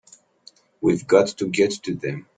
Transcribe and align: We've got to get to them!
We've 0.81 1.05
got 1.05 1.27
to 1.37 1.45
get 1.47 1.73
to 1.83 1.93
them! 1.93 2.25